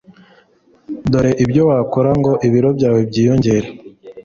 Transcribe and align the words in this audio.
Dore 1.11 1.31
ibyo 1.43 1.61
wakora 1.69 2.09
ngo 2.19 2.31
ibiro 2.47 2.69
byawe 2.77 2.99
byiyongere 3.09 3.67